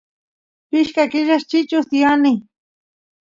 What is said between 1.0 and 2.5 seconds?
killas chichus tiyani